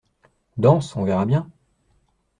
[0.57, 1.47] Danse, on verra bien.